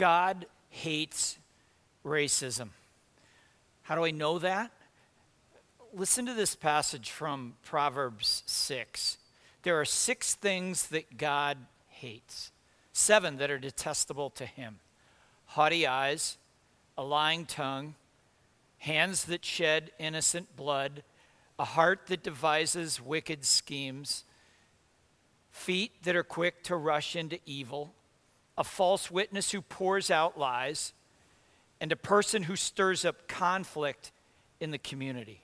[0.00, 1.36] God hates
[2.06, 2.70] racism.
[3.82, 4.70] How do I know that?
[5.92, 9.18] Listen to this passage from Proverbs 6.
[9.62, 11.58] There are six things that God
[11.88, 12.50] hates,
[12.94, 14.78] seven that are detestable to him
[15.44, 16.38] haughty eyes,
[16.96, 17.94] a lying tongue,
[18.78, 21.02] hands that shed innocent blood,
[21.58, 24.24] a heart that devises wicked schemes,
[25.50, 27.92] feet that are quick to rush into evil,
[28.58, 30.92] a false witness who pours out lies,
[31.80, 34.12] and a person who stirs up conflict
[34.60, 35.40] in the community.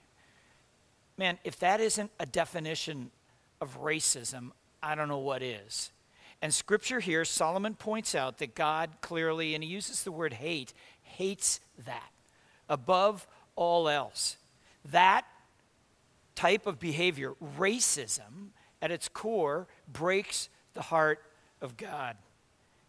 [1.17, 3.11] Man, if that isn't a definition
[3.61, 4.51] of racism,
[4.83, 5.91] I don't know what is.
[6.43, 10.75] And scripture here, Solomon points out that God clearly, and he uses the word hate,
[11.03, 12.11] hates that
[12.69, 14.37] above all else.
[14.85, 15.25] That
[16.35, 18.51] type of behavior, racism,
[18.83, 21.23] at its core, breaks the heart
[21.63, 22.17] of God.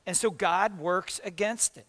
[0.07, 1.85] And so God works against it.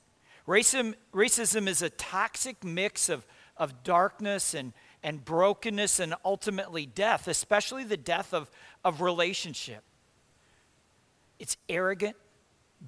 [0.46, 3.24] Racism, racism is a toxic mix of,
[3.56, 4.72] of darkness and,
[5.04, 8.50] and brokenness and ultimately death, especially the death of,
[8.84, 9.84] of relationship.
[11.38, 12.16] It's arrogant,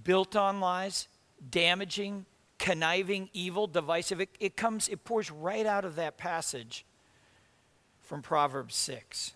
[0.03, 1.07] built on lies,
[1.49, 2.27] damaging,
[2.59, 4.21] conniving, evil, divisive.
[4.21, 6.85] It, it comes, it pours right out of that passage
[8.01, 9.33] from Proverbs 6.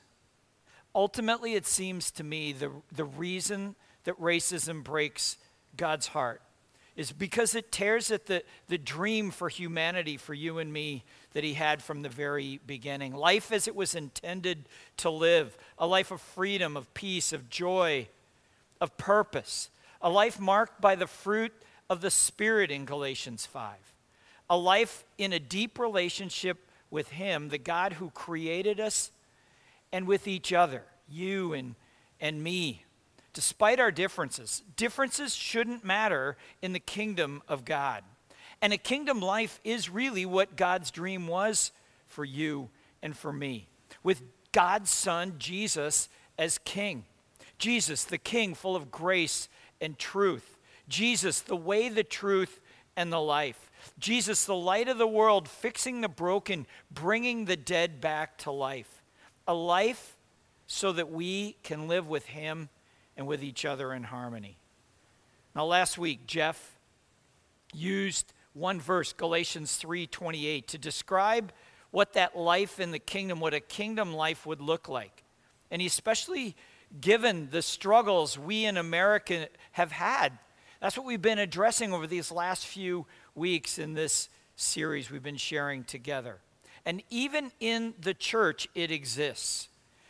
[0.92, 5.36] Ultimately, it seems to me the, the reason that racism breaks
[5.76, 6.40] God's heart
[6.96, 11.42] is because it tears at the, the dream for humanity, for you and me, that
[11.42, 13.14] He had from the very beginning.
[13.14, 18.06] Life as it was intended to live, a life of freedom, of peace, of joy,
[18.80, 21.52] of purpose, a life marked by the fruit
[21.90, 23.74] of the Spirit in Galatians 5,
[24.48, 26.58] a life in a deep relationship
[26.90, 29.10] with Him, the God who created us,
[29.92, 31.74] and with each other, you and,
[32.20, 32.84] and me.
[33.34, 38.04] Despite our differences, differences shouldn't matter in the kingdom of God.
[38.62, 41.72] And a kingdom life is really what God's dream was
[42.06, 42.70] for you
[43.02, 43.68] and for me,
[44.02, 44.22] with
[44.52, 46.08] God's Son, Jesus,
[46.38, 47.04] as King.
[47.58, 49.48] Jesus, the King, full of grace
[49.80, 50.56] and truth.
[50.88, 52.60] Jesus, the way, the truth,
[52.96, 53.70] and the life.
[53.98, 59.02] Jesus, the light of the world, fixing the broken, bringing the dead back to life.
[59.48, 60.16] A life
[60.68, 62.68] so that we can live with Him
[63.16, 64.58] and with each other in harmony.
[65.54, 66.78] Now, last week, Jeff
[67.72, 71.52] used one verse, Galatians 3:28, to describe
[71.90, 75.22] what that life in the kingdom, what a kingdom life would look like.
[75.70, 76.56] And he especially
[77.00, 80.38] given the struggles we in America have had.
[80.80, 85.36] That's what we've been addressing over these last few weeks in this series we've been
[85.36, 86.38] sharing together.
[86.84, 89.68] And even in the church, it exists.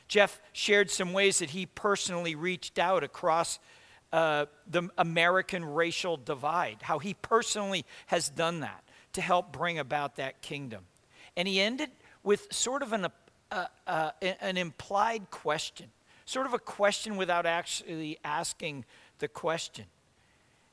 [0.09, 3.59] Jeff shared some ways that he personally reached out across
[4.13, 8.85] uh, the American racial divide, how he personally has done that
[9.15, 10.85] to help bring about that kingdom.
[11.37, 11.91] And he ended
[12.23, 13.09] with sort of an,
[13.51, 14.11] uh, uh,
[14.41, 15.91] an implied question
[16.25, 18.85] sort of a question without actually asking
[19.19, 19.87] the question.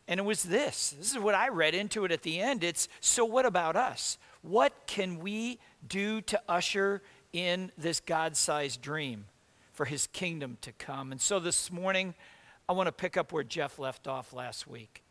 [0.07, 2.63] And it was this this is what I read into it at the end.
[2.63, 4.17] It's so what about us?
[4.41, 7.01] What can we do to usher
[7.33, 9.25] in this God sized dream
[9.73, 11.11] for his kingdom to come?
[11.11, 12.13] And so this morning,
[12.67, 15.03] I want to pick up where Jeff left off last week.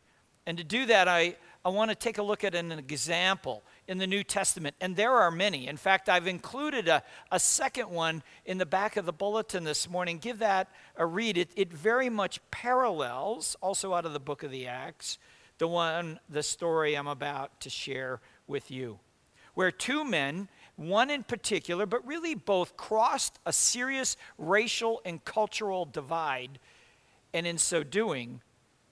[0.46, 3.98] And to do that, I, I want to take a look at an example in
[3.98, 5.68] the New Testament, and there are many.
[5.68, 9.88] In fact, I've included a, a second one in the back of the bulletin this
[9.88, 10.18] morning.
[10.18, 11.36] Give that a read.
[11.36, 15.18] It, it very much parallels, also out of the book of the Acts,
[15.58, 18.98] the one, the story I'm about to share with you,
[19.52, 20.48] where two men,
[20.80, 26.58] one in particular, but really both crossed a serious racial and cultural divide,
[27.34, 28.40] and in so doing,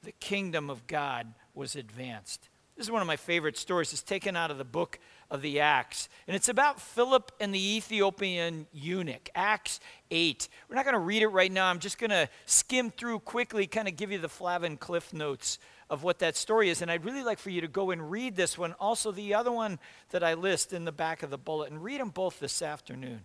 [0.03, 2.51] the kingdom of God was advanced.
[2.77, 3.93] This is one of my favorite stories.
[3.93, 5.01] It's taken out of the book
[5.31, 6.09] of the Acts.
[6.29, 9.81] And it's about Philip and the Ethiopian eunuch, Acts
[10.13, 10.49] 8.
[10.69, 11.69] We're not going to read it right now.
[11.69, 15.59] I'm just going to skim through quickly, kind of give you the Flavin Cliff notes
[15.91, 16.83] of what that story is.
[16.83, 19.53] And I'd really like for you to go and read this one, also the other
[19.53, 19.79] one
[20.11, 23.23] that I list in the back of the bullet, and read them both this afternoon.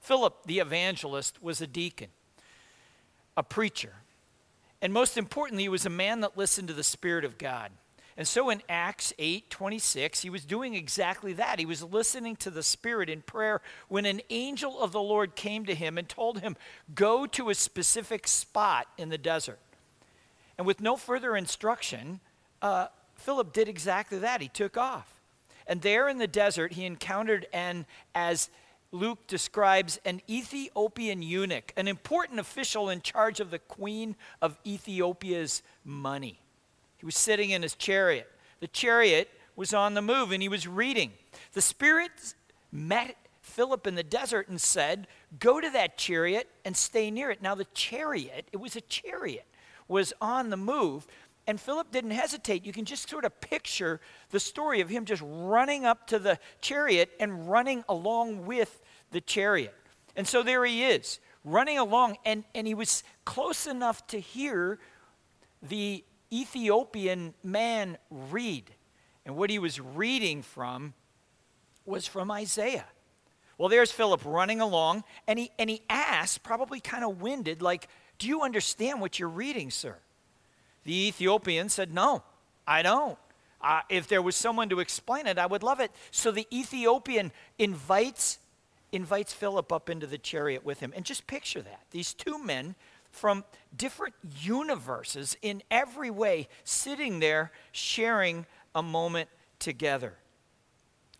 [0.00, 2.08] Philip, the evangelist, was a deacon,
[3.36, 3.94] a preacher.
[4.80, 7.70] And most importantly, he was a man that listened to the Spirit of God.
[8.16, 11.58] And so in Acts 8 26, he was doing exactly that.
[11.58, 15.64] He was listening to the Spirit in prayer when an angel of the Lord came
[15.64, 16.56] to him and told him,
[16.94, 19.60] Go to a specific spot in the desert.
[20.62, 22.20] And with no further instruction,
[22.62, 22.86] uh,
[23.16, 24.40] Philip did exactly that.
[24.40, 25.20] He took off.
[25.66, 28.48] And there in the desert, he encountered an, as
[28.92, 35.64] Luke describes, an Ethiopian eunuch, an important official in charge of the queen of Ethiopia's
[35.84, 36.38] money.
[36.96, 38.30] He was sitting in his chariot.
[38.60, 41.10] The chariot was on the move and he was reading.
[41.54, 42.34] The Spirit
[42.70, 45.08] met Philip in the desert and said,
[45.40, 47.42] Go to that chariot and stay near it.
[47.42, 49.46] Now, the chariot, it was a chariot,
[49.92, 51.06] was on the move.
[51.46, 52.64] And Philip didn't hesitate.
[52.64, 54.00] You can just sort of picture
[54.30, 58.80] the story of him just running up to the chariot and running along with
[59.10, 59.74] the chariot.
[60.16, 64.78] And so there he is, running along, and, and he was close enough to hear
[65.62, 68.70] the Ethiopian man read.
[69.26, 70.94] And what he was reading from
[71.84, 72.86] was from Isaiah.
[73.58, 77.88] Well, there's Philip running along, and he, and he asked, probably kind of winded, like,
[78.22, 79.96] Do you understand what you're reading, sir?
[80.84, 82.22] The Ethiopian said, No,
[82.64, 83.18] I don't.
[83.60, 85.90] Uh, if there was someone to explain it, I would love it.
[86.12, 88.38] So the Ethiopian invites,
[88.92, 90.92] invites Philip up into the chariot with him.
[90.94, 91.80] And just picture that.
[91.90, 92.76] These two men
[93.10, 93.42] from
[93.76, 100.14] different universes in every way sitting there sharing a moment together.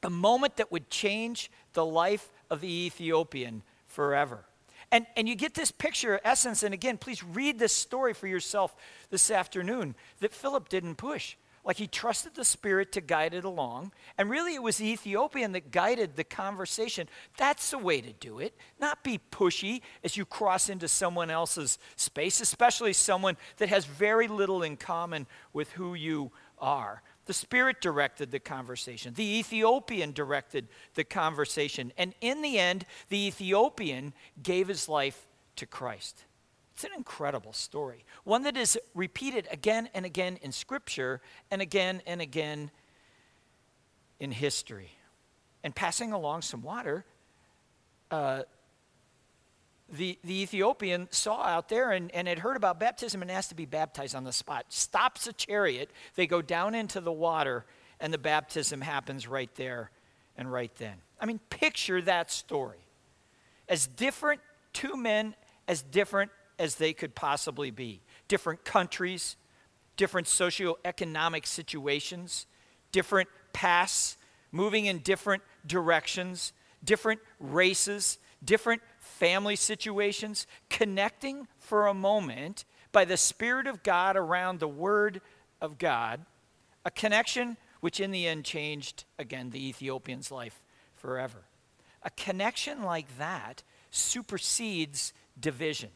[0.04, 4.44] A moment that would change the life of the Ethiopian forever.
[4.92, 8.76] And, and you get this picture, essence, and again, please read this story for yourself
[9.08, 11.36] this afternoon that Philip didn't push.
[11.64, 13.92] Like he trusted the Spirit to guide it along.
[14.18, 17.08] And really, it was the Ethiopian that guided the conversation.
[17.38, 18.54] That's the way to do it.
[18.80, 24.28] Not be pushy as you cross into someone else's space, especially someone that has very
[24.28, 27.02] little in common with who you are.
[27.26, 29.14] The Spirit directed the conversation.
[29.14, 31.92] The Ethiopian directed the conversation.
[31.96, 36.24] And in the end, the Ethiopian gave his life to Christ.
[36.74, 41.20] It's an incredible story, one that is repeated again and again in Scripture
[41.50, 42.70] and again and again
[44.18, 44.92] in history.
[45.62, 47.04] And passing along some water,
[48.10, 48.42] uh,
[49.92, 53.54] the, the Ethiopian saw out there and, and had heard about baptism and asked to
[53.54, 54.64] be baptized on the spot.
[54.70, 57.66] Stops a chariot, they go down into the water,
[58.00, 59.90] and the baptism happens right there
[60.36, 60.94] and right then.
[61.20, 62.78] I mean, picture that story.
[63.68, 64.40] As different,
[64.72, 65.34] two men
[65.68, 68.00] as different as they could possibly be.
[68.28, 69.36] Different countries,
[69.96, 72.46] different socioeconomic situations,
[72.92, 74.16] different paths,
[74.50, 76.52] moving in different directions,
[76.82, 78.82] different races, different
[79.22, 85.20] family situations, connecting for a moment by the Spirit of God around the Word
[85.60, 86.26] of God,
[86.84, 90.60] a connection which in the end changed, again, the Ethiopian's life
[90.96, 91.44] forever.
[92.02, 95.90] A connection like that supersedes division,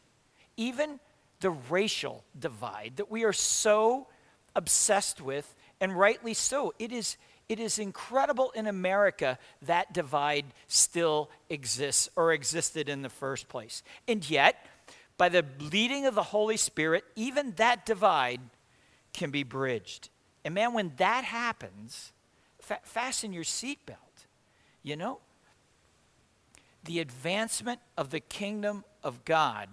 [0.55, 0.97] even
[1.41, 4.07] the racial divide that we are so
[4.55, 6.73] obsessed with, and rightly so.
[6.79, 7.17] It is
[7.49, 13.83] it is incredible in America that divide still exists or existed in the first place.
[14.07, 14.65] And yet,
[15.17, 18.41] by the leading of the Holy Spirit, even that divide
[19.13, 20.09] can be bridged.
[20.45, 22.11] And man, when that happens,
[22.61, 23.95] fa- fasten your seatbelt.
[24.83, 25.19] You know,
[26.83, 29.69] the advancement of the kingdom of God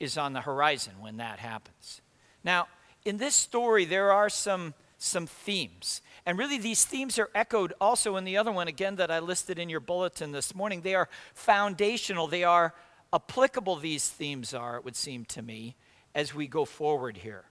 [0.00, 2.00] is on the horizon when that happens.
[2.42, 2.68] Now,
[3.04, 6.00] in this story, there are some, some themes.
[6.24, 9.58] And really, these themes are echoed also in the other one, again, that I listed
[9.58, 10.80] in your bulletin this morning.
[10.80, 12.74] They are foundational, they are
[13.12, 15.76] applicable, these themes are, it would seem to me,
[16.14, 17.44] as we go forward here.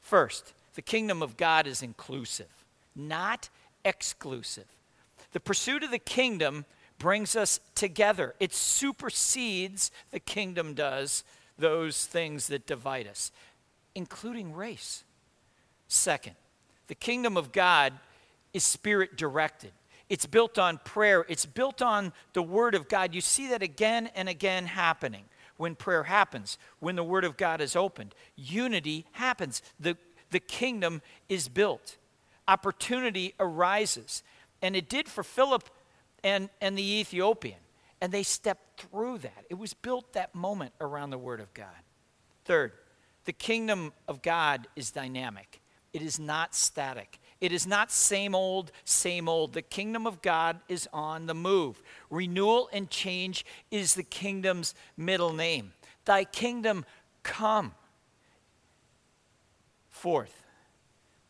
[0.00, 2.64] First, the kingdom of God is inclusive,
[2.94, 3.48] not
[3.84, 4.66] exclusive.
[5.32, 6.64] The pursuit of the kingdom
[6.98, 11.24] brings us together, it supersedes, the kingdom does,
[11.58, 13.32] those things that divide us,
[13.94, 15.04] including race.
[15.88, 16.34] Second,
[16.86, 17.92] the kingdom of God
[18.52, 19.72] is spirit directed.
[20.08, 23.14] It's built on prayer, it's built on the Word of God.
[23.14, 25.24] You see that again and again happening
[25.56, 28.14] when prayer happens, when the Word of God is opened.
[28.36, 29.96] Unity happens, the,
[30.30, 31.96] the kingdom is built,
[32.46, 34.22] opportunity arises.
[34.60, 35.68] And it did for Philip
[36.22, 37.58] and, and the Ethiopian.
[38.00, 39.44] And they stepped through that.
[39.48, 41.66] It was built that moment around the Word of God.
[42.44, 42.72] Third,
[43.24, 45.60] the kingdom of God is dynamic.
[45.94, 47.20] It is not static.
[47.40, 49.52] It is not same old, same old.
[49.52, 51.82] The kingdom of God is on the move.
[52.10, 55.72] Renewal and change is the kingdom's middle name.
[56.04, 56.84] Thy kingdom
[57.22, 57.74] come.
[59.90, 60.44] Fourth,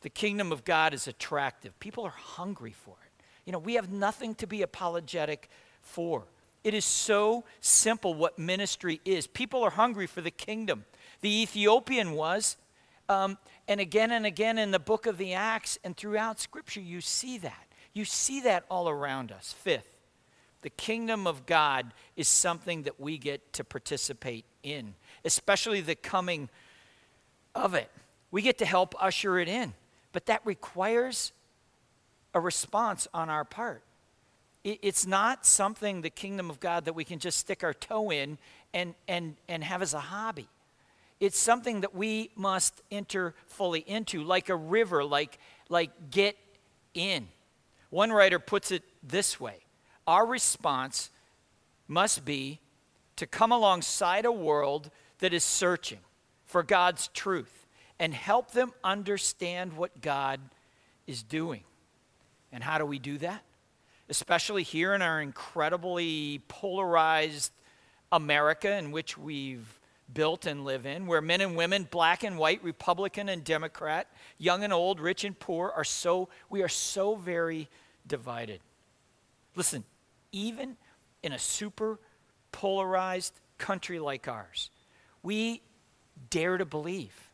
[0.00, 1.78] the kingdom of God is attractive.
[1.78, 3.22] People are hungry for it.
[3.44, 5.50] You know, we have nothing to be apologetic
[5.82, 6.24] for.
[6.64, 9.26] It is so simple what ministry is.
[9.26, 10.86] People are hungry for the kingdom.
[11.20, 12.56] The Ethiopian was.
[13.08, 17.00] Um, and again and again in the book of the Acts and throughout Scripture, you
[17.00, 17.66] see that.
[17.92, 19.52] You see that all around us.
[19.52, 19.88] Fifth,
[20.62, 24.94] the kingdom of God is something that we get to participate in,
[25.24, 26.48] especially the coming
[27.54, 27.90] of it.
[28.30, 29.74] We get to help usher it in,
[30.12, 31.32] but that requires
[32.34, 33.82] a response on our part.
[34.64, 38.38] It's not something, the kingdom of God, that we can just stick our toe in
[38.72, 40.48] and, and, and have as a hobby.
[41.20, 46.36] It's something that we must enter fully into, like a river, like, like get
[46.92, 47.28] in.
[47.90, 49.58] One writer puts it this way
[50.06, 51.10] Our response
[51.86, 52.60] must be
[53.16, 56.00] to come alongside a world that is searching
[56.44, 57.66] for God's truth
[57.98, 60.40] and help them understand what God
[61.06, 61.62] is doing.
[62.52, 63.42] And how do we do that?
[64.08, 67.52] especially here in our incredibly polarized
[68.12, 69.80] America in which we've
[70.12, 74.08] built and live in, where men and women, black and white, Republican and Democrat,
[74.38, 77.68] young and old, rich and poor, are so, we are so very
[78.06, 78.60] divided.
[79.56, 79.84] Listen,
[80.32, 80.76] even
[81.22, 81.98] in a super
[82.52, 84.70] polarized country like ours,
[85.22, 85.62] we
[86.30, 87.30] dare to believe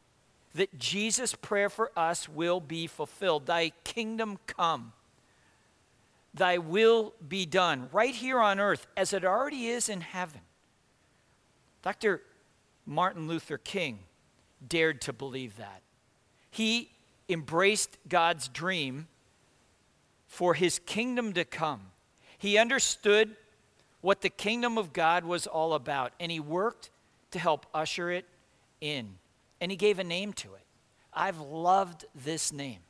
[0.55, 3.47] that Jesus' prayer for us will be fulfilled.
[3.47, 4.93] Thy kingdom come
[6.33, 10.41] Thy will be done right here on earth as it already is in heaven.
[11.83, 12.23] Dr.
[12.91, 14.01] Martin Luther King
[14.67, 15.81] dared to believe that.
[16.51, 16.91] He
[17.29, 19.07] embraced God's dream
[20.27, 21.83] for his kingdom to come.
[22.37, 23.37] He understood
[24.01, 26.91] what the kingdom of God was all about, and he worked
[27.31, 28.25] to help usher it
[28.81, 29.19] in.
[29.61, 30.65] And he gave a name to it.
[31.15, 32.81] I've loved this name.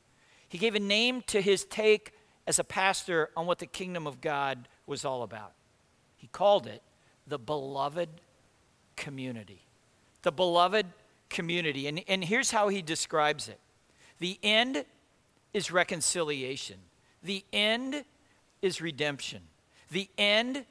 [0.48, 2.12] He gave a name to his take
[2.46, 5.52] as a pastor on what the kingdom of God was all about.
[6.16, 6.80] He called it
[7.26, 8.08] the beloved
[8.96, 9.66] community.
[10.22, 10.86] The beloved
[11.28, 11.86] community.
[11.86, 13.58] And, and here's how he describes it
[14.18, 14.84] the end
[15.54, 16.78] is reconciliation,
[17.22, 18.04] the end
[18.62, 19.42] is redemption,
[19.90, 20.64] the end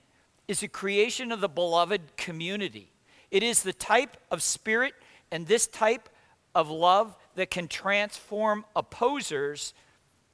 [0.48, 2.92] is the creation of the beloved community.
[3.32, 4.96] It is the type of spirit
[5.32, 6.10] and this type
[6.56, 9.74] of love that can transform opposers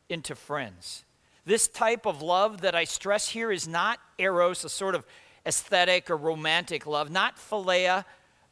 [0.07, 1.03] into friends.
[1.45, 5.05] This type of love that I stress here is not eros, a sort of
[5.45, 8.05] aesthetic or romantic love, not philia,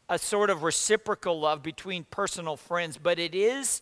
[0.09, 3.81] a sort of reciprocal love between personal friends, but it is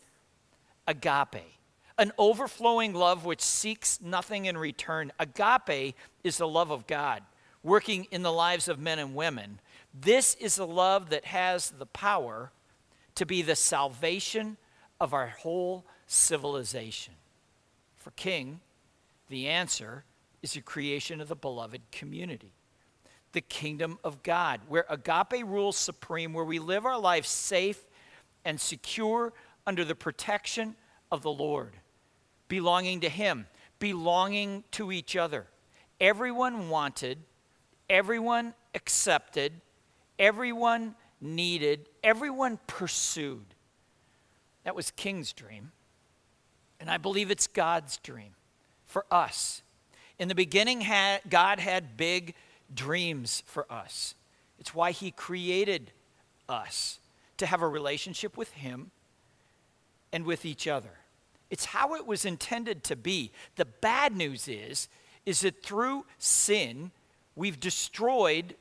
[0.87, 1.57] agape,
[1.97, 5.11] an overflowing love which seeks nothing in return.
[5.19, 7.23] Agape is the love of God
[7.63, 9.59] working in the lives of men and women.
[9.93, 12.51] This is a love that has the power
[13.15, 14.57] to be the salvation
[14.99, 17.13] of our whole civilization.
[17.97, 18.61] For King,
[19.29, 20.03] the answer
[20.41, 22.53] is the creation of the beloved community,
[23.33, 27.81] the kingdom of God, where agape rules supreme, where we live our life safe
[28.43, 29.33] and secure
[29.65, 30.75] under the protection
[31.11, 31.77] of the Lord,
[32.47, 33.47] belonging to Him,
[33.79, 35.47] belonging to each other.
[35.99, 37.19] Everyone wanted,
[37.89, 39.53] everyone accepted,
[40.17, 43.45] everyone needed, everyone pursued.
[44.63, 45.71] That was King's dream.
[46.79, 48.31] And I believe it's God's dream
[48.85, 49.61] for us.
[50.17, 50.85] In the beginning,
[51.29, 52.33] God had big
[52.73, 54.15] dreams for us.
[54.59, 55.91] It's why He created
[56.47, 56.99] us
[57.37, 58.91] to have a relationship with Him
[60.11, 60.99] and with each other.
[61.49, 63.31] It's how it was intended to be.
[63.55, 64.87] The bad news is,
[65.25, 66.91] is that through sin,
[67.35, 68.55] we've destroyed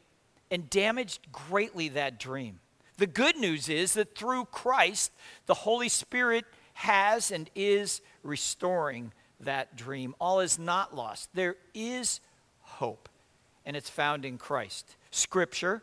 [0.50, 2.60] and damaged greatly that dream.
[2.96, 5.12] The good news is that through Christ,
[5.46, 10.14] the Holy Spirit has and is restoring that dream.
[10.20, 11.28] All is not lost.
[11.34, 12.20] There is
[12.60, 13.08] hope,
[13.70, 14.96] and it's found in Christ.
[15.12, 15.80] Scripture,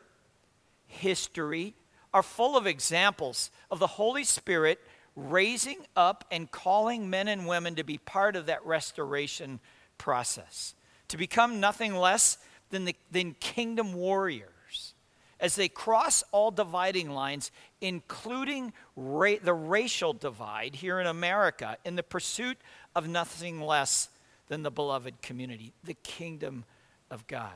[0.88, 1.74] history
[2.14, 4.82] are full of examples of the Holy Spirit
[5.16, 9.62] raising up and calling men and women to be part of that restoration
[9.98, 10.76] process,
[11.08, 12.38] to become nothing less
[12.72, 14.94] than, the, than kingdom warriors
[15.40, 21.96] as they cross all dividing lines, including ra- the racial divide here in America, in
[21.96, 22.58] the pursuit
[22.94, 24.10] of nothing less
[24.50, 26.66] than the beloved community, the kingdom
[27.10, 27.54] of God.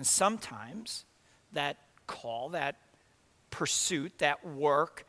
[0.00, 1.04] And sometimes
[1.52, 1.76] that
[2.06, 2.76] call, that
[3.50, 5.04] pursuit, that work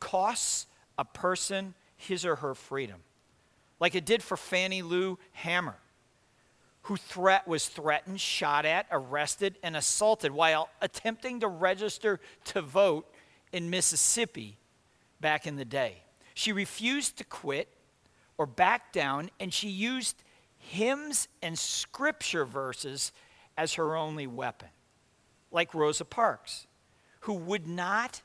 [0.00, 0.66] costs
[0.98, 3.00] a person his or her freedom,
[3.80, 5.78] like it did for Fannie Lou Hamer,
[6.82, 13.10] who threat, was threatened, shot at, arrested, and assaulted while attempting to register to vote
[13.50, 14.58] in Mississippi
[15.22, 16.02] back in the day.
[16.34, 17.68] She refused to quit
[18.36, 20.22] or back down, and she used
[20.58, 23.10] hymns and scripture verses
[23.58, 24.68] as her only weapon,
[25.50, 26.68] like Rosa Parks,
[27.22, 28.22] who would not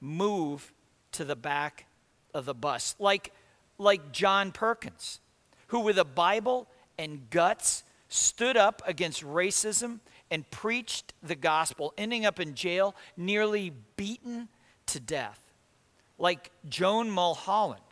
[0.00, 0.72] move
[1.12, 1.86] to the back
[2.32, 3.32] of the bus, like,
[3.76, 5.18] like John Perkins,
[5.66, 9.98] who with a Bible and guts stood up against racism
[10.30, 14.48] and preached the gospel, ending up in jail, nearly beaten
[14.86, 15.52] to death,
[16.16, 17.82] like Joan Mulholland,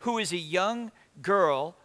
[0.00, 0.90] who is a young
[1.22, 1.76] girl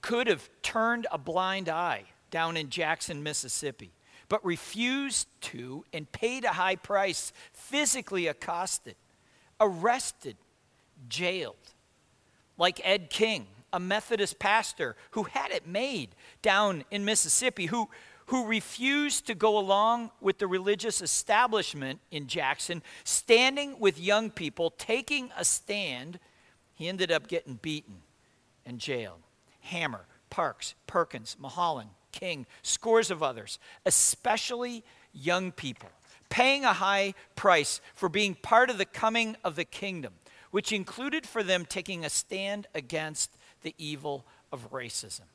[0.00, 2.04] could have turned a blind eye
[2.34, 3.92] down in Jackson, Mississippi,
[4.28, 8.96] but refused to and paid a high price, physically accosted,
[9.60, 10.36] arrested,
[11.08, 11.54] jailed.
[12.58, 16.08] Like Ed King, a Methodist pastor who had it made
[16.42, 17.88] down in Mississippi, who,
[18.26, 24.70] who refused to go along with the religious establishment in Jackson, standing with young people,
[24.70, 26.18] taking a stand.
[26.74, 27.98] He ended up getting beaten
[28.66, 29.20] and jailed.
[29.60, 35.88] Hammer, Parks, Perkins, Mulholland, King, scores of others, especially young people,
[36.28, 40.14] paying a high price for being part of the coming of the kingdom,
[40.52, 45.26] which included for them taking a stand against the evil of racism.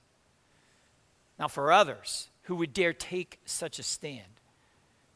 [1.38, 4.40] Now, for others who would dare take such a stand,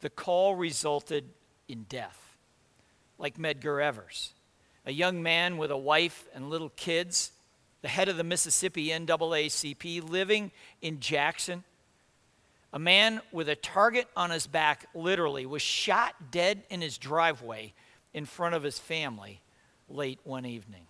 [0.01, 1.29] the call resulted
[1.69, 2.35] in death,
[3.17, 4.33] like Medgar Evers,
[4.85, 7.31] a young man with a wife and little kids,
[7.83, 11.63] the head of the Mississippi NAACP, living in Jackson.
[12.71, 17.73] A man with a target on his back, literally, was shot dead in his driveway
[18.13, 19.41] in front of his family
[19.89, 20.87] late one evening.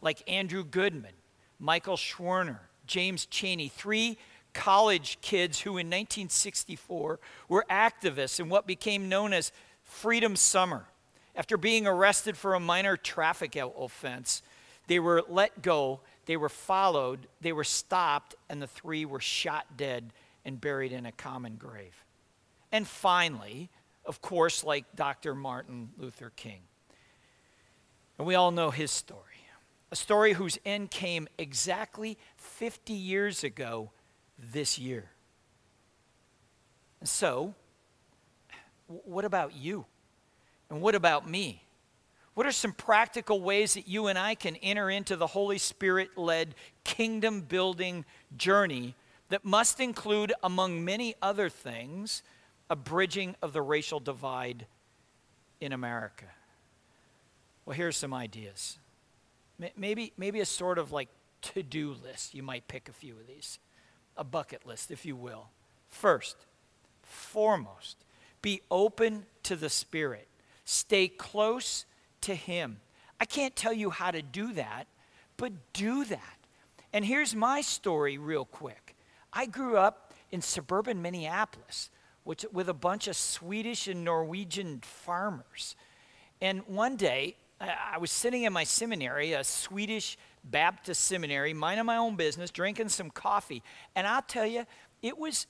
[0.00, 1.12] Like Andrew Goodman,
[1.58, 4.16] Michael Schwerner, James Chaney, three
[4.54, 9.50] college kids who in 1964 were activists in what became known as
[9.82, 10.86] Freedom Summer.
[11.34, 14.42] After being arrested for a minor traffic offense,
[14.86, 19.76] they were let go, they were followed, they were stopped, and the three were shot
[19.76, 20.12] dead
[20.44, 22.04] and buried in a common grave.
[22.70, 23.70] And finally,
[24.04, 25.34] of course, like Dr.
[25.34, 26.60] Martin Luther King.
[28.18, 29.36] And we all know his story
[29.90, 33.90] a story whose end came exactly 50 years ago
[34.52, 35.10] this year.
[37.00, 37.54] And so,
[38.86, 39.86] what about you?
[40.70, 41.62] And what about me?
[42.36, 46.18] What are some practical ways that you and I can enter into the Holy Spirit
[46.18, 48.04] led kingdom building
[48.36, 48.94] journey
[49.30, 52.22] that must include, among many other things,
[52.68, 54.66] a bridging of the racial divide
[55.62, 56.26] in America?
[57.64, 58.76] Well, here's some ideas.
[59.74, 61.08] Maybe, maybe a sort of like
[61.54, 62.34] to do list.
[62.34, 63.58] You might pick a few of these,
[64.14, 65.48] a bucket list, if you will.
[65.88, 66.36] First,
[67.02, 67.96] foremost,
[68.42, 70.28] be open to the Spirit,
[70.66, 71.86] stay close
[72.22, 72.80] to Him.
[73.20, 74.86] I can't tell you how to do that,
[75.36, 76.38] but do that.
[76.92, 78.96] And here's my story, real quick.
[79.32, 81.90] I grew up in suburban Minneapolis
[82.26, 85.76] which, with a bunch of Swedish and Norwegian farmers.
[86.40, 91.96] And one day, I was sitting in my seminary, a Swedish Baptist seminary, minding my
[91.96, 93.62] own business, drinking some coffee.
[93.94, 94.66] And I'll tell you,
[95.02, 95.46] it was,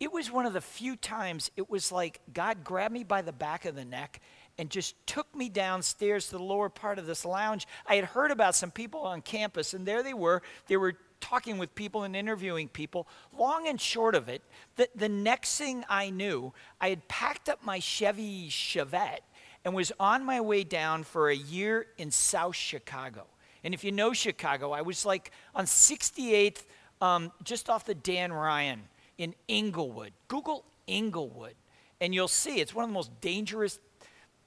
[0.00, 3.32] it was one of the few times it was like God grabbed me by the
[3.32, 4.20] back of the neck
[4.58, 7.66] and just took me downstairs to the lower part of this lounge.
[7.86, 10.42] I had heard about some people on campus, and there they were.
[10.66, 13.06] They were talking with people and interviewing people.
[13.36, 14.42] Long and short of it,
[14.76, 19.20] the, the next thing I knew, I had packed up my Chevy Chevette
[19.64, 23.26] and was on my way down for a year in South Chicago.
[23.64, 26.64] And if you know Chicago, I was like on 68th,
[27.00, 28.82] um, just off the Dan Ryan
[29.18, 30.12] in Englewood.
[30.28, 31.54] Google Englewood,
[32.00, 33.78] and you'll see it's one of the most dangerous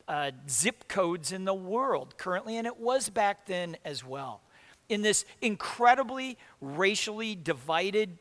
[0.07, 4.41] uh, zip codes in the world currently, and it was back then as well.
[4.89, 8.17] In this incredibly racially divided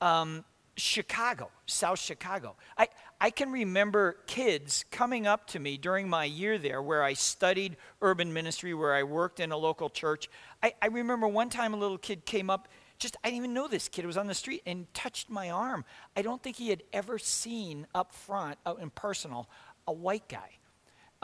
[0.00, 0.44] um,
[0.76, 2.56] Chicago, South Chicago.
[2.76, 2.88] I,
[3.20, 7.76] I can remember kids coming up to me during my year there where I studied
[8.02, 10.28] urban ministry, where I worked in a local church.
[10.62, 12.68] I, I remember one time a little kid came up,
[12.98, 15.84] just, I didn't even know this kid was on the street and touched my arm.
[16.16, 19.48] I don't think he had ever seen up front, out in personal,
[19.86, 20.58] a white guy.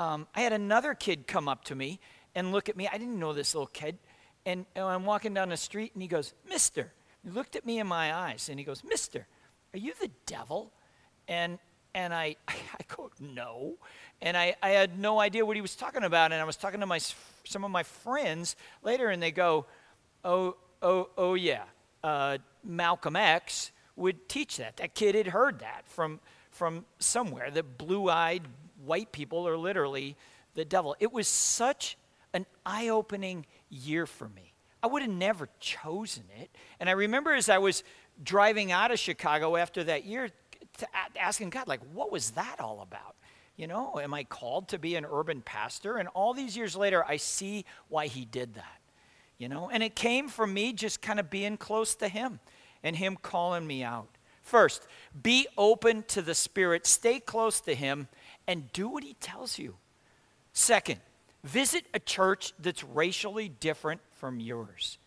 [0.00, 2.00] Um, I had another kid come up to me
[2.34, 2.88] and look at me.
[2.90, 3.98] I didn't know this little kid.
[4.46, 6.90] And, and I'm walking down the street and he goes, Mister.
[7.22, 9.26] He looked at me in my eyes and he goes, Mister,
[9.74, 10.72] are you the devil?
[11.28, 11.58] And
[11.94, 12.54] and I, I
[12.96, 13.74] go, no.
[14.22, 16.32] And I, I had no idea what he was talking about.
[16.32, 17.00] And I was talking to my,
[17.44, 19.66] some of my friends later, and they go,
[20.24, 21.64] oh, oh, oh yeah,
[22.02, 24.78] uh, Malcolm X would teach that.
[24.78, 27.50] That kid had heard that from, from somewhere.
[27.50, 28.42] The blue eyed
[28.84, 30.16] white people are literally
[30.54, 30.96] the devil.
[31.00, 31.96] It was such
[32.32, 34.52] an eye opening year for me.
[34.82, 36.50] I would have never chosen it.
[36.78, 37.84] And I remember as I was
[38.22, 40.30] driving out of Chicago after that year,
[41.18, 43.16] asking God, like, what was that all about?
[43.56, 45.98] You know, am I called to be an urban pastor?
[45.98, 48.80] And all these years later, I see why he did that.
[49.36, 52.40] You know, and it came from me just kind of being close to him
[52.82, 54.08] and him calling me out.
[54.42, 54.86] First,
[55.22, 58.08] be open to the Spirit, stay close to him,
[58.50, 59.76] and do what he tells you.
[60.52, 60.98] Second,
[61.44, 64.98] visit a church that's racially different from yours.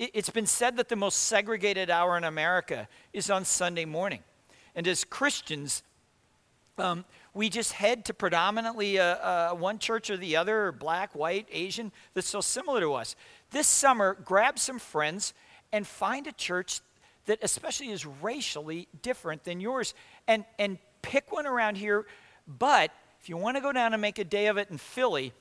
[0.00, 4.18] it, it's been said that the most segregated hour in America is on Sunday morning.
[4.74, 5.84] And as Christians,
[6.76, 11.46] um, we just head to predominantly uh, uh, one church or the other, black, white,
[11.52, 13.14] Asian, that's so similar to us.
[13.52, 15.34] This summer, grab some friends
[15.72, 16.80] and find a church
[17.26, 19.94] that especially is racially different than yours
[20.26, 22.06] and, and pick one around here.
[22.48, 25.32] But if you want to go down and make a day of it in Philly,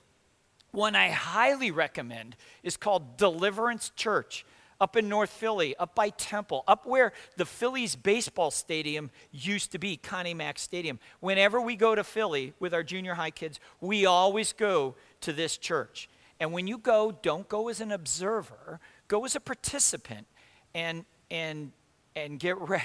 [0.72, 4.46] one I highly recommend is called Deliverance Church
[4.80, 9.80] up in North Philly, up by Temple, up where the Phillies baseball stadium used to
[9.80, 11.00] be, Connie Mack Stadium.
[11.20, 15.58] Whenever we go to Philly with our junior high kids, we always go to this
[15.58, 16.10] church.
[16.40, 20.28] And when you go, don't go as an observer, go as a participant
[20.76, 21.72] and and
[22.16, 22.84] and get ready.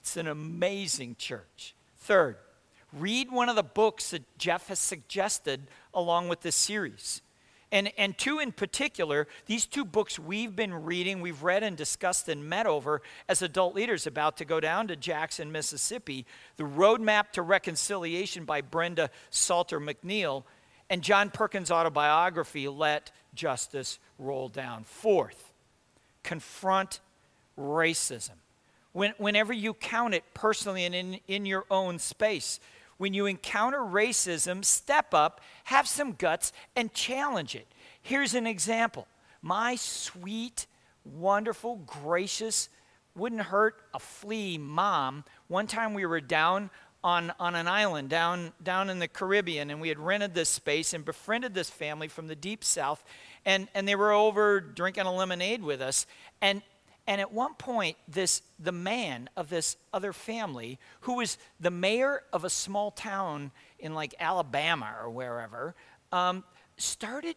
[0.00, 1.74] It's an amazing church.
[1.96, 2.36] Third,
[2.92, 7.22] read one of the books that Jeff has suggested along with this series.
[7.70, 12.28] And, and two in particular, these two books we've been reading, we've read and discussed
[12.28, 16.24] and met over as adult leaders about to go down to Jackson, Mississippi
[16.56, 20.44] The Roadmap to Reconciliation by Brenda Salter McNeil,
[20.88, 24.84] and John Perkins' autobiography, Let Justice Roll Down.
[24.84, 25.52] Fourth,
[26.22, 27.00] confront
[27.58, 28.36] racism.
[28.92, 32.58] When, whenever you count it personally and in, in your own space,
[32.98, 37.66] when you encounter racism, step up, have some guts, and challenge it.
[38.02, 39.06] Here's an example
[39.40, 40.66] my sweet,
[41.04, 42.68] wonderful, gracious,
[43.14, 45.24] wouldn't hurt a flea mom.
[45.46, 46.70] One time we were down
[47.02, 50.92] on, on an island down, down in the Caribbean, and we had rented this space
[50.92, 53.04] and befriended this family from the deep south,
[53.44, 56.06] and, and they were over drinking a lemonade with us.
[56.40, 56.62] And,
[57.08, 62.22] and at one point, this the man of this other family, who was the mayor
[62.34, 65.74] of a small town in like Alabama or wherever,
[66.12, 66.44] um,
[66.76, 67.34] started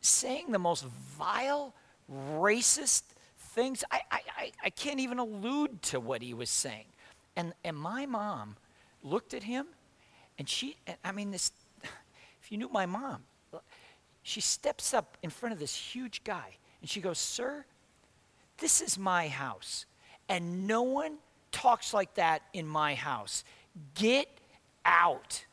[0.00, 1.74] saying the most vile,
[2.10, 3.02] racist
[3.36, 3.82] things.
[3.90, 6.86] I, I, I can't even allude to what he was saying.
[7.34, 8.56] And, and my mom
[9.02, 9.66] looked at him,
[10.38, 11.50] and she, I mean, this,
[12.40, 13.24] if you knew my mom,
[14.22, 17.64] she steps up in front of this huge guy, and she goes, Sir,
[18.62, 19.86] this is my house,
[20.28, 21.16] and no one
[21.50, 23.42] talks like that in my house.
[23.94, 24.28] Get
[24.84, 25.44] out.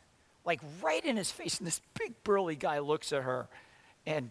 [0.46, 1.58] Like right in his face.
[1.58, 3.50] And this big burly guy looks at her,
[4.06, 4.30] and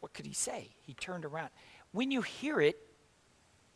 [0.00, 0.68] what could he say?
[0.82, 1.50] He turned around.
[1.90, 2.78] When you hear it,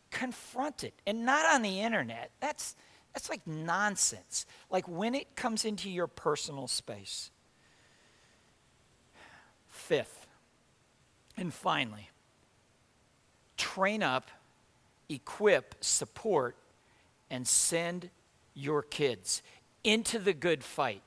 [0.09, 0.93] confront it.
[1.05, 2.31] And not on the internet.
[2.39, 2.75] That's,
[3.13, 4.45] that's like nonsense.
[4.69, 7.31] Like when it comes into your personal space.
[9.67, 10.27] Fifth,
[11.35, 12.10] and finally,
[13.61, 14.31] train up,
[15.07, 16.55] equip, support,
[17.29, 18.09] and send
[18.55, 19.43] your kids
[19.83, 21.03] into the good fight,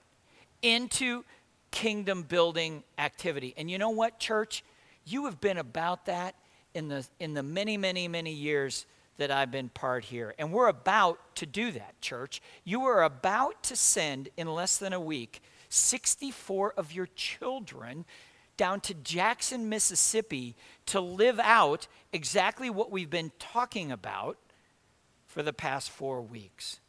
[0.62, 1.24] into
[1.72, 3.54] kingdom building activity.
[3.56, 4.62] And you know what, church?
[5.04, 6.36] You have been about that
[6.74, 8.86] in the, in the many, many, many years
[9.16, 10.32] that I've been part here.
[10.38, 12.40] And we're about to do that, church.
[12.62, 18.04] You are about to send, in less than a week, 64 of your children
[18.56, 20.54] down to Jackson, Mississippi
[20.86, 24.38] to live out exactly what we've been talking about
[25.26, 26.80] for the past four weeks.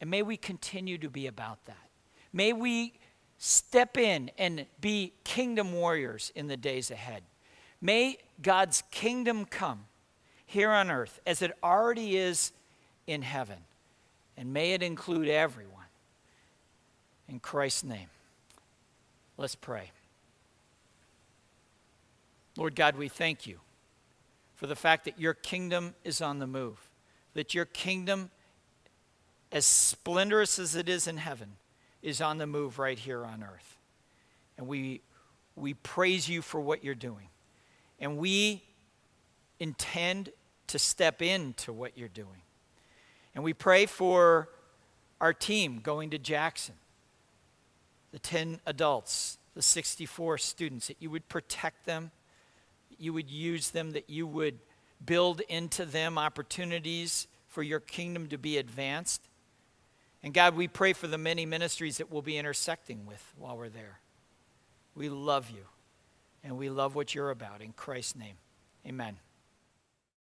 [0.00, 1.88] And may we continue to be about that.
[2.32, 2.94] May we
[3.38, 7.22] step in and be kingdom warriors in the days ahead.
[7.80, 9.84] May God's kingdom come
[10.46, 12.52] here on earth as it already is
[13.06, 13.58] in heaven.
[14.36, 15.72] And may it include everyone.
[17.28, 18.08] In Christ's name,
[19.36, 19.90] let's pray.
[22.56, 23.60] Lord God, we thank you
[24.54, 26.90] for the fact that your kingdom is on the move,
[27.34, 28.30] that your kingdom,
[29.50, 31.56] as splendorous as it is in heaven,
[32.02, 33.78] is on the move right here on earth.
[34.58, 35.00] And we,
[35.56, 37.28] we praise you for what you're doing.
[37.98, 38.62] And we
[39.58, 40.30] intend
[40.66, 42.42] to step into what you're doing.
[43.34, 44.48] And we pray for
[45.20, 46.74] our team going to Jackson,
[48.10, 52.10] the 10 adults, the 64 students, that you would protect them
[53.02, 54.58] you would use them, that you would
[55.04, 59.28] build into them opportunities for your kingdom to be advanced.
[60.22, 63.68] And God, we pray for the many ministries that we'll be intersecting with while we're
[63.68, 63.98] there.
[64.94, 65.64] We love you,
[66.44, 67.60] and we love what you're about.
[67.60, 68.36] In Christ's name,
[68.86, 69.16] amen.